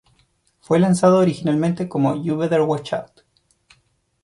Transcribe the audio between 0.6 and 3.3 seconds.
Fue lanzado originalmente como You Better Watch Out.